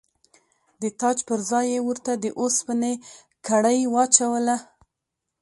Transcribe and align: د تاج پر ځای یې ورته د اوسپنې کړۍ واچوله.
د 0.81 0.83
تاج 0.99 1.17
پر 1.27 1.39
ځای 1.49 1.65
یې 1.73 1.79
ورته 1.87 2.11
د 2.17 2.25
اوسپنې 2.39 2.93
کړۍ 3.47 3.79
واچوله. 3.93 4.57